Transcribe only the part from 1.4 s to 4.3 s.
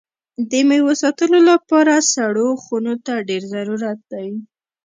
لپاره سړو خونو ته ډېر ضرورت ده.